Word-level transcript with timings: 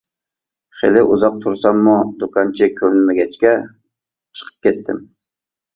خېلى 0.77 1.03
ئۇزاق 1.09 1.37
تۇرساممۇ 1.43 1.93
دۇكانچى 2.25 2.71
كۆرۈنمىگەچكە 2.81 3.55
چىقىپ 3.65 4.59
كەتتىم. 4.69 5.07